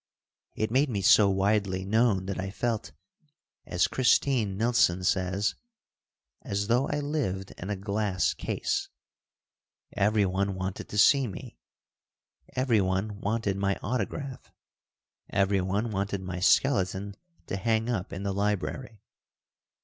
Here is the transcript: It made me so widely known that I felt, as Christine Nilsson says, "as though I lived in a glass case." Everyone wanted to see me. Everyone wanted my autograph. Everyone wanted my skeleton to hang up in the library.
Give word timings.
It 0.55 0.71
made 0.71 0.89
me 0.89 1.03
so 1.03 1.29
widely 1.29 1.85
known 1.85 2.25
that 2.25 2.39
I 2.39 2.49
felt, 2.49 2.91
as 3.67 3.85
Christine 3.85 4.57
Nilsson 4.57 5.03
says, 5.03 5.53
"as 6.41 6.65
though 6.65 6.87
I 6.87 6.99
lived 6.99 7.51
in 7.59 7.69
a 7.69 7.75
glass 7.75 8.33
case." 8.33 8.89
Everyone 9.93 10.55
wanted 10.55 10.89
to 10.89 10.97
see 10.97 11.27
me. 11.27 11.59
Everyone 12.55 13.19
wanted 13.21 13.57
my 13.57 13.77
autograph. 13.83 14.51
Everyone 15.29 15.91
wanted 15.91 16.21
my 16.21 16.39
skeleton 16.39 17.15
to 17.45 17.55
hang 17.57 17.87
up 17.87 18.11
in 18.11 18.23
the 18.23 18.33
library. 18.33 19.03